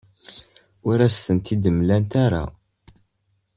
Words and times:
Ur 0.89 0.97
asen-tent-id-mlant 1.07 2.11
ara. 2.25 2.43